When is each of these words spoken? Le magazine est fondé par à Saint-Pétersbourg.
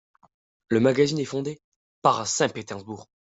Le 0.69 0.79
magazine 0.79 1.19
est 1.19 1.25
fondé 1.25 1.59
par 2.01 2.21
à 2.21 2.25
Saint-Pétersbourg. 2.25 3.07